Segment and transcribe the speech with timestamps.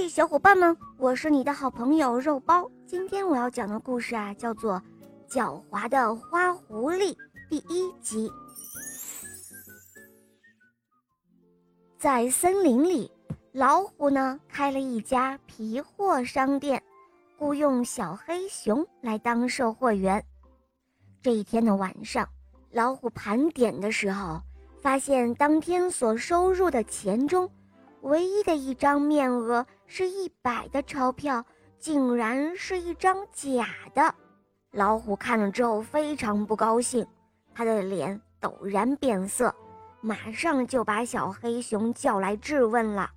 [0.00, 2.70] 嘿，小伙伴们，我是你的好朋友肉包。
[2.86, 4.80] 今天我要讲的故事啊，叫做
[5.28, 7.12] 《狡猾的花狐狸》
[7.50, 8.30] 第一集。
[11.98, 13.10] 在森林里，
[13.50, 16.80] 老虎呢开了一家皮货商店，
[17.36, 20.24] 雇佣小黑熊来当售货员。
[21.20, 22.24] 这一天的晚上，
[22.70, 24.40] 老虎盘点的时候，
[24.80, 27.50] 发现当天所收入的钱中。
[28.02, 31.44] 唯一的一张面额是一百的钞票，
[31.78, 34.14] 竟然是一张假的。
[34.72, 37.04] 老虎看了之后非常不高兴，
[37.54, 39.52] 他的脸陡然变色，
[40.02, 43.10] 马上就把小黑熊叫来质问了。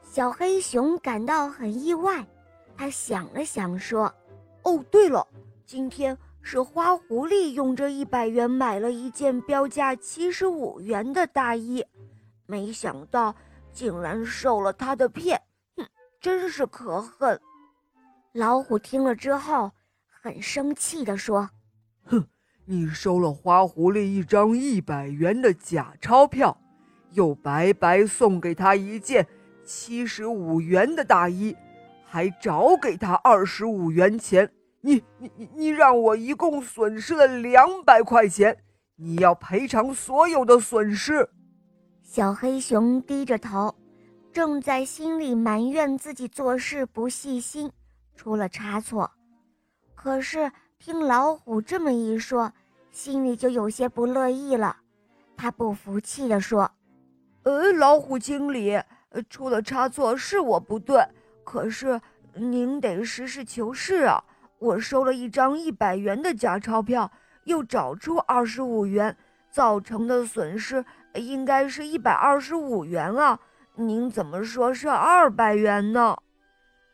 [0.00, 2.24] 小黑熊感到很意外，
[2.76, 4.04] 他想了想说
[4.62, 5.26] ：“哦，对了，
[5.66, 11.84] 今天是花狐狸用这一百元买了一件标价七十五元的大衣，
[12.46, 13.34] 没想到。”
[13.76, 15.38] 竟然受了他的骗，
[16.26, 17.40] 真是可恨！
[18.32, 19.70] 老虎听了之后，
[20.08, 21.48] 很生气地说
[22.02, 22.26] ：“哼，
[22.64, 26.60] 你收了花狐狸一张一百元的假钞票，
[27.12, 29.24] 又白白送给他一件
[29.64, 31.56] 七十五元的大衣，
[32.04, 34.50] 还找给他二十五元钱。
[34.80, 38.58] 你、你、你、你让我一共损失了两百块钱，
[38.96, 41.30] 你要赔偿所有的损失。”
[42.02, 43.72] 小黑熊低着头，
[44.36, 47.72] 正在心里埋怨自己做事不细心，
[48.14, 49.10] 出了差错。
[49.94, 52.52] 可是听老虎这么一说，
[52.92, 54.76] 心里就有些不乐意了。
[55.38, 56.70] 他不服气地说
[57.44, 58.78] ：“呃，老虎经理，
[59.30, 61.02] 出了差错是我不对，
[61.42, 61.98] 可是
[62.34, 64.22] 您得实事求是啊！
[64.58, 67.10] 我收了一张一百元的假钞票，
[67.44, 69.16] 又找出二十五元，
[69.50, 70.84] 造成的损失。”
[71.16, 73.40] 应该是一百二十五元啊！
[73.76, 76.16] 您怎么说是二百元呢？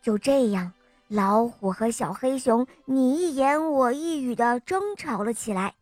[0.00, 0.72] 就这样，
[1.08, 5.74] 老虎和小黑熊你一言我一语的争吵了起来，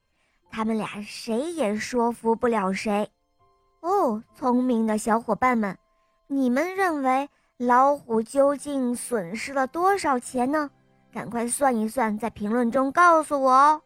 [0.50, 3.08] 他们俩谁也说服不了谁。
[3.80, 5.76] 哦，聪明的小伙伴们，
[6.26, 10.70] 你们认为老虎究竟损失了多少钱呢？
[11.12, 13.82] 赶快算一算，在评论中告诉我哦。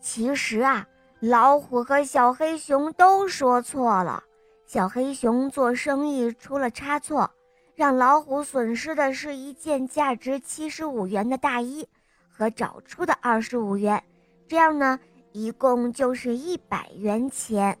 [0.00, 0.86] 其实啊。
[1.20, 4.22] 老虎和小黑熊都说错了，
[4.66, 7.30] 小黑熊做生意出了差错，
[7.76, 11.86] 让老虎损失的是一件价值七十五元的大衣
[12.28, 14.02] 和找出的二十五元，
[14.48, 14.98] 这样呢，
[15.30, 17.78] 一共就是一百元钱。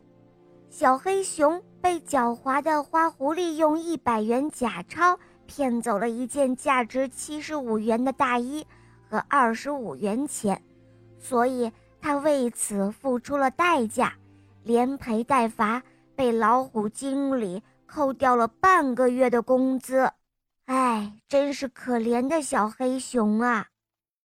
[0.70, 8.64] 小黑熊被狡猾的花狐狸用一百元假钞骗走了一件价值七十五元的大衣
[9.08, 10.62] 和二十五元钱，
[11.18, 11.70] 所以。
[11.98, 14.12] 他为此付出了代价，
[14.62, 15.82] 连赔带罚，
[16.16, 20.10] 被老虎经理扣掉了半个月的工资。
[20.64, 23.68] 哎，真是可怜的小黑熊啊！